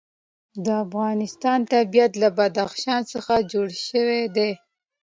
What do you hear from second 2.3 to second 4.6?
بدخشان څخه جوړ شوی دی.